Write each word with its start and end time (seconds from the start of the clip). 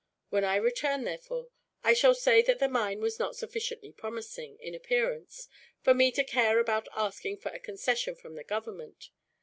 When 0.29 0.43
I 0.43 0.55
return, 0.55 1.03
therefore, 1.03 1.49
I 1.83 1.93
shall 1.93 2.15
say 2.15 2.41
that 2.41 2.57
the 2.57 2.67
mine 2.67 3.01
was 3.01 3.19
not 3.19 3.35
sufficiently 3.35 3.91
promising, 3.91 4.57
in 4.57 4.73
appearance, 4.73 5.47
for 5.83 5.93
me 5.93 6.11
to 6.13 6.23
care 6.23 6.57
about 6.57 6.87
asking 6.95 7.37
for 7.37 7.49
a 7.49 7.59
concession 7.59 8.15
from 8.15 8.33
the 8.33 8.43
government. 8.43 9.11